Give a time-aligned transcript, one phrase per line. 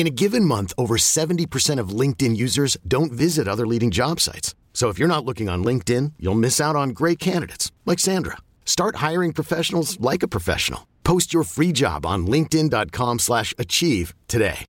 [0.00, 4.54] In a given month, over 70% of LinkedIn users don't visit other leading job sites.
[4.72, 8.38] So if you're not looking on LinkedIn, you'll miss out on great candidates like Sandra.
[8.64, 10.86] Start hiring professionals like a professional.
[11.04, 14.64] Post your free job on linkedin.com/achieve today.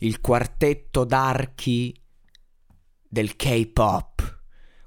[0.00, 1.98] il quartetto d'archi
[3.08, 4.40] del K-pop,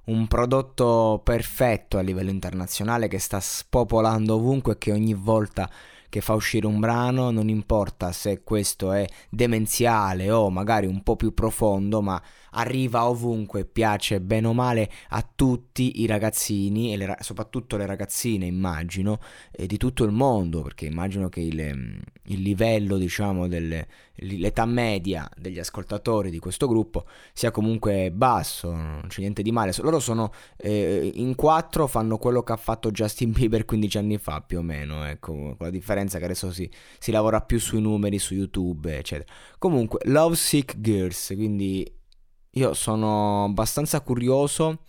[0.06, 5.68] un prodotto perfetto a livello internazionale che sta spopolando ovunque e che ogni volta
[6.10, 11.16] che fa uscire un brano, non importa se questo è demenziale o magari un po'
[11.16, 17.06] più profondo, ma arriva ovunque, piace bene o male a tutti i ragazzini e le
[17.06, 19.20] ra- soprattutto le ragazzine, immagino,
[19.52, 23.86] eh, di tutto il mondo, perché immagino che il, ehm, il livello, diciamo, del,
[24.22, 29.74] l'età media degli ascoltatori di questo gruppo sia comunque basso, non c'è niente di male.
[29.80, 34.42] Loro sono eh, in quattro, fanno quello che ha fatto Justin Bieber 15 anni fa
[34.42, 38.20] più o meno, ecco, con la differenza che adesso si, si lavora più sui numeri,
[38.20, 39.32] su YouTube, eccetera.
[39.58, 41.98] Comunque, Love Sick Girls, quindi
[42.60, 44.80] io sono abbastanza curioso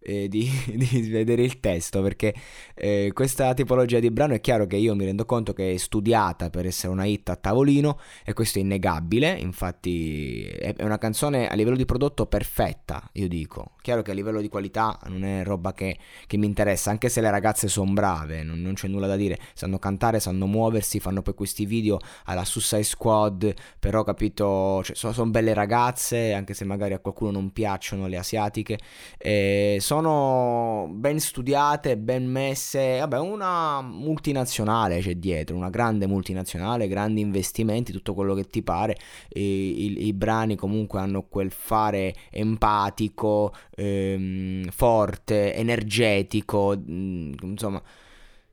[0.00, 2.34] eh, di, di, vedere il testo perché
[2.74, 6.50] eh, questa tipologia di brano è chiaro che io mi rendo conto che è studiata
[6.50, 11.54] per essere una hit a tavolino e questo è innegabile infatti è una canzone a
[11.54, 13.72] livello di prodotto perfetta io dico.
[13.82, 17.20] Chiaro che a livello di qualità non è roba che, che mi interessa anche se
[17.20, 19.38] le ragazze sono brave non, non, c'è nulla da dire.
[19.54, 25.12] Sanno cantare sanno muoversi fanno poi questi video alla Suicide Squad però capito cioè, sono,
[25.12, 28.78] sono belle ragazze anche se magari a qualcuno non piacciono le asiatiche
[29.16, 32.98] eh, sono ben studiate, ben messe.
[32.98, 38.98] Vabbè, una multinazionale c'è dietro, una grande multinazionale, grandi investimenti, tutto quello che ti pare.
[39.30, 47.82] I, i, i brani comunque hanno quel fare empatico, ehm, forte, energetico, mh, insomma,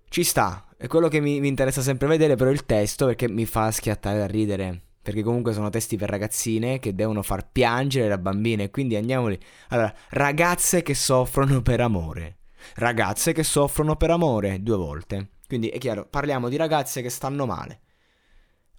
[0.07, 0.67] ci sta.
[0.77, 4.19] È quello che mi, mi interessa sempre vedere, però il testo perché mi fa schiattare
[4.19, 8.71] da ridere perché comunque sono testi per ragazzine che devono far piangere la bambina e
[8.71, 9.39] quindi andiamoli.
[9.67, 12.38] Allora, ragazze che soffrono per amore.
[12.73, 15.29] Ragazze che soffrono per amore due volte.
[15.47, 17.81] Quindi è chiaro, parliamo di ragazze che stanno male.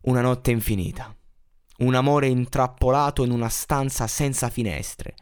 [0.00, 1.14] Una notte infinita.
[1.78, 5.14] Un amore intrappolato in una stanza senza finestre.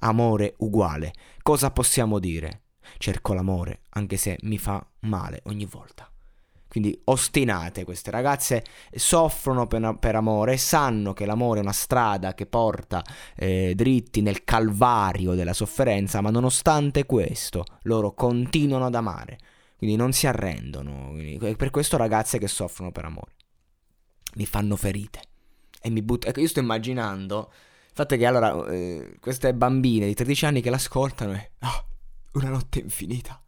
[0.00, 1.14] Amore uguale.
[1.40, 2.64] Cosa possiamo dire?
[2.98, 6.06] Cerco l'amore, anche se mi fa male ogni volta.
[6.70, 8.64] Quindi ostinate queste ragazze,
[8.94, 13.02] soffrono per, per, amore, sanno che l'amore è una strada che porta
[13.34, 19.36] eh, dritti nel calvario della sofferenza, ma nonostante questo loro continuano ad amare,
[19.78, 21.08] quindi non si arrendono.
[21.08, 23.32] Quindi, per questo ragazze che soffrono per amore
[24.36, 25.22] mi fanno ferite
[25.82, 26.30] e mi buttano.
[26.30, 30.70] Ecco, io sto immaginando il fatto che allora eh, queste bambine di 13 anni che
[30.70, 31.50] l'ascoltano e...
[31.62, 31.84] Oh,
[32.34, 33.42] una notte infinita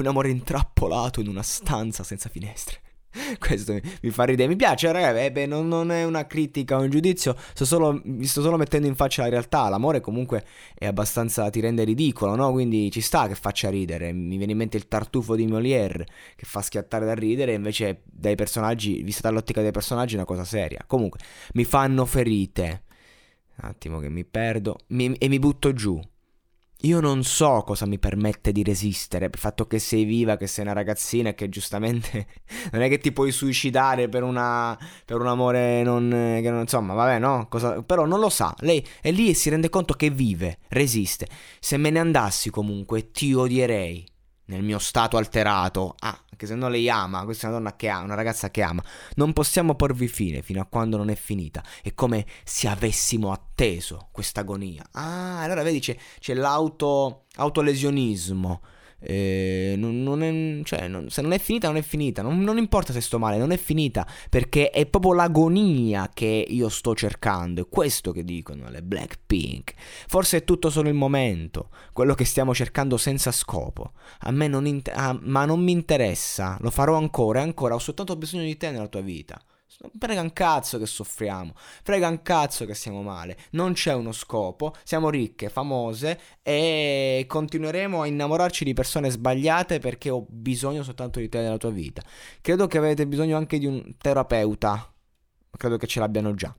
[0.00, 2.80] un amore intrappolato in una stanza senza finestre.
[3.38, 4.48] Questo mi, fa ridere.
[4.48, 5.24] Mi piace, ragazzi.
[5.24, 7.34] Eh, beh, non, non, è una critica o un giudizio.
[7.54, 9.68] Sto solo, mi sto solo mettendo in faccia la realtà.
[9.68, 10.44] L'amore, comunque,
[10.74, 11.48] è abbastanza.
[11.50, 12.52] ti rende ridicolo, no?
[12.52, 14.12] Quindi ci sta che faccia ridere.
[14.12, 16.06] Mi viene in mente il tartufo di Molière
[16.36, 17.54] che fa schiattare da ridere.
[17.54, 20.84] Invece, dai personaggi, vista dall'ottica dei personaggi, è una cosa seria.
[20.86, 21.20] Comunque,
[21.54, 22.84] mi fanno ferite.
[23.60, 24.78] Un attimo che mi perdo.
[24.88, 26.00] Mi, e mi butto giù.
[26.82, 30.64] Io non so cosa mi permette di resistere, il fatto che sei viva, che sei
[30.64, 32.26] una ragazzina e che giustamente
[32.70, 36.60] non è che ti puoi suicidare per, una, per un amore non, che non...
[36.60, 37.48] Insomma, vabbè, no?
[37.48, 38.54] Cosa, però non lo sa.
[38.60, 41.26] Lei è lì e si rende conto che vive, resiste.
[41.58, 44.06] Se me ne andassi comunque ti odierei
[44.44, 45.96] nel mio stato alterato.
[45.98, 48.62] Ah, anche se non lei ama, questa è una donna che ama, una ragazza che
[48.62, 48.82] ama.
[49.16, 51.64] Non possiamo porvi fine fino a quando non è finita.
[51.82, 54.86] È come se avessimo atteso questa agonia.
[54.92, 58.60] Ah, allora vedi c'è, c'è l'auto autolesionismo
[59.00, 62.22] eh, non, non è, cioè, non, se non è finita, non è finita.
[62.22, 64.06] Non, non, importa se sto male, non è finita.
[64.28, 67.62] Perché è proprio l'agonia che io sto cercando.
[67.62, 69.74] È questo che dicono le Blackpink.
[70.06, 71.70] Forse è tutto solo il momento.
[71.92, 73.92] Quello che stiamo cercando senza scopo.
[74.20, 76.56] A me non, inter- ah, ma non mi interessa.
[76.60, 77.74] Lo farò ancora e ancora.
[77.74, 79.40] Ho soltanto bisogno di te nella tua vita.
[79.98, 84.74] Frega un cazzo che soffriamo, frega un cazzo che siamo male, non c'è uno scopo,
[84.82, 91.28] siamo ricche, famose e continueremo a innamorarci di persone sbagliate perché ho bisogno soltanto di
[91.28, 92.02] te nella tua vita.
[92.40, 94.90] Credo che avete bisogno anche di un terapeuta,
[95.50, 96.54] credo che ce l'abbiano già.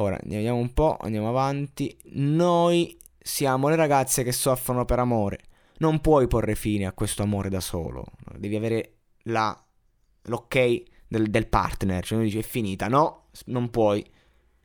[0.00, 1.96] Ora andiamo un po', andiamo avanti.
[2.12, 5.40] Noi siamo le ragazze che soffrono per amore.
[5.78, 8.04] Non puoi porre fine a questo amore da solo.
[8.36, 8.94] Devi avere
[9.24, 9.56] la,
[10.22, 12.04] l'ok del, del partner.
[12.04, 12.88] Cioè, uno dice è finita.
[12.88, 14.04] No, non puoi.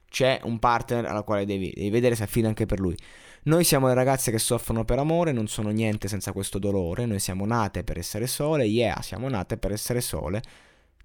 [0.10, 2.95] C'è un partner alla quale devi, devi vedere se affida anche per lui.
[3.45, 7.06] Noi siamo le ragazze che soffrono per amore, non sono niente senza questo dolore.
[7.06, 8.66] Noi siamo nate per essere sole.
[8.66, 10.42] Yeah, siamo nate per essere sole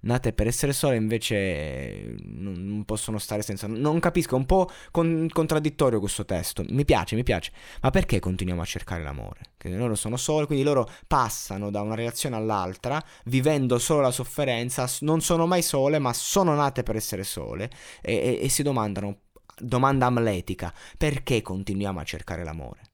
[0.01, 3.67] nate per essere sole invece non, possono stare senza.
[3.67, 6.63] Non capisco, è un po' con, contraddittorio questo testo.
[6.69, 7.51] Mi piace, mi piace.
[7.81, 9.41] Ma perché continuiamo a cercare l'amore?
[9.57, 14.89] Che loro sono sole, quindi loro passano da una relazione all'altra, vivendo solo la sofferenza,
[15.01, 17.69] non sono mai sole, ma sono nate per essere sole
[18.01, 19.21] e, e, e si domandano,
[19.57, 22.88] domanda amletica, perché continuiamo a cercare l'amore?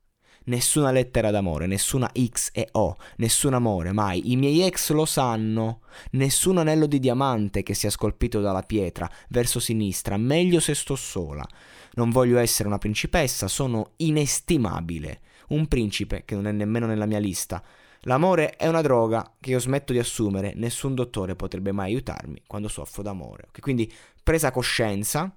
[0.45, 4.31] Nessuna lettera d'amore, nessuna X e O, nessun amore, mai.
[4.31, 5.81] I miei ex lo sanno.
[6.11, 11.45] Nessun anello di diamante che sia scolpito dalla pietra verso sinistra, meglio se sto sola.
[11.93, 15.21] Non voglio essere una principessa, sono inestimabile.
[15.49, 17.63] Un principe che non è nemmeno nella mia lista.
[18.07, 22.67] L'amore è una droga che io smetto di assumere, nessun dottore potrebbe mai aiutarmi quando
[22.67, 23.47] soffro d'amore.
[23.59, 23.91] Quindi
[24.21, 25.35] presa coscienza,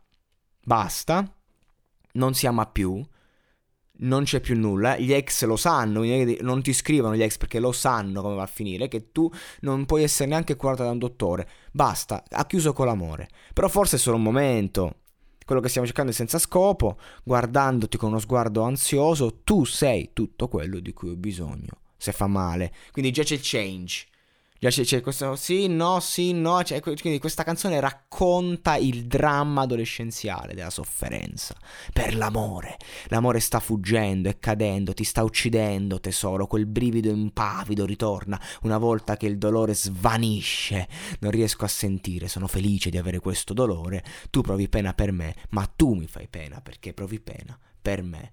[0.62, 1.34] basta,
[2.12, 3.02] non si ama più,
[3.98, 6.02] non c'è più nulla, gli ex lo sanno,
[6.40, 9.30] non ti scrivono gli ex perché lo sanno come va a finire, che tu
[9.60, 13.96] non puoi essere neanche curato da un dottore, basta, ha chiuso con l'amore, però forse
[13.96, 14.96] è solo un momento,
[15.44, 20.48] quello che stiamo cercando è senza scopo, guardandoti con uno sguardo ansioso, tu sei tutto
[20.48, 24.06] quello di cui ho bisogno, se fa male, quindi già c'è il change,
[24.58, 26.62] c'è, c'è, questo sì, no, sì, no.
[26.64, 31.54] Cioè, quindi questa canzone racconta il dramma adolescenziale della sofferenza.
[31.92, 32.76] Per l'amore.
[33.06, 36.48] L'amore sta fuggendo e cadendo, ti sta uccidendo, tesoro.
[36.48, 40.88] Quel brivido impavido ritorna una volta che il dolore svanisce.
[41.20, 44.02] Non riesco a sentire, sono felice di avere questo dolore.
[44.30, 48.32] Tu provi pena per me, ma tu mi fai pena perché provi pena per me.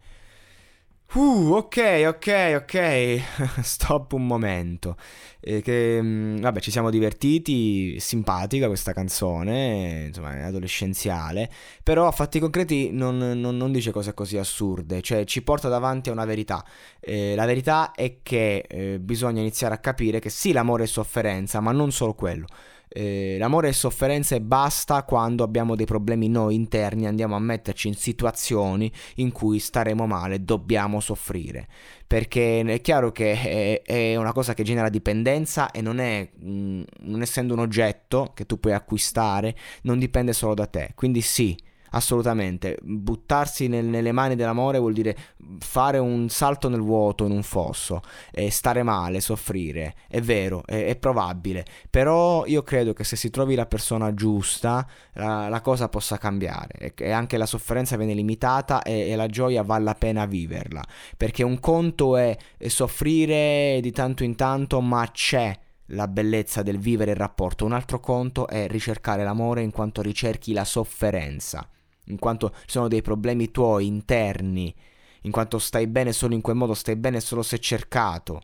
[1.14, 3.62] Uh, ok, ok, ok.
[3.64, 4.98] Stop un momento.
[5.40, 7.98] Eh, che, mm, vabbè, ci siamo divertiti.
[8.00, 11.50] Simpatica questa canzone, insomma, è adolescenziale.
[11.84, 15.02] Però a fatti concreti non, non, non, dice cose così assurde.
[15.02, 16.66] Cioè, ci porta davanti a una verità.
[17.00, 21.62] Eh, la verità è che eh, bisogna iniziare a capire che sì, l'amore è sofferenza,
[21.62, 22.48] ma non solo quello.
[22.98, 27.90] Eh, l'amore è sofferenza e basta quando abbiamo dei problemi noi interni, andiamo a metterci
[27.90, 31.68] in situazioni in cui staremo male, dobbiamo soffrire.
[32.08, 36.50] Perché è chiaro che è, è una cosa che genera dipendenza e non è, mh,
[36.50, 40.92] mm, non essendo un oggetto che tu puoi acquistare, non dipende solo da te.
[40.96, 41.58] Quindi sì,
[41.96, 42.78] assolutamente.
[42.82, 45.16] Buttarsi nel, nelle mani dell'amore vuol dire
[45.60, 48.02] fare un salto nel vuoto in un fosso,
[48.50, 49.96] stare male, soffrire.
[50.08, 51.66] È vero, è, è, probabile.
[51.90, 56.74] Però io credo che se si trovi la persona giusta, la, la cosa possa cambiare.
[56.78, 60.84] E, e, anche la sofferenza viene limitata e, e la gioia vale la pena viverla.
[61.18, 62.38] Perché un conto è
[62.68, 65.58] soffrire di tanto in tanto, ma c'è
[65.90, 70.52] la bellezza del vivere il rapporto, un altro conto è ricercare l'amore in quanto ricerchi
[70.52, 71.70] la sofferenza
[72.06, 74.74] in quanto ci sono dei problemi tuoi interni,
[75.22, 78.42] in quanto stai bene solo in quel modo, stai bene solo se cercato.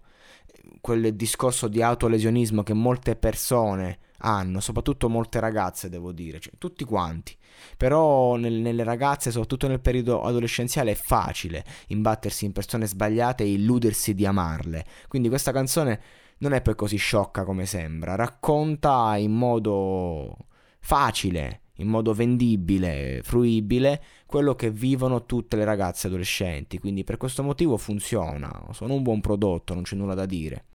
[0.79, 6.83] Quel discorso di autolesionismo che molte persone hanno, soprattutto molte ragazze, devo dire, cioè, tutti
[6.83, 7.35] quanti.
[7.77, 13.51] Però nel, nelle ragazze, soprattutto nel periodo adolescenziale, è facile imbattersi in persone sbagliate e
[13.51, 14.85] illudersi di amarle.
[15.07, 16.01] Quindi questa canzone
[16.39, 20.35] non è poi così sciocca come sembra, racconta in modo
[20.79, 26.79] facile in modo vendibile, fruibile, quello che vivono tutte le ragazze adolescenti.
[26.79, 30.65] Quindi per questo motivo funziona, sono un buon prodotto, non c'è nulla da dire.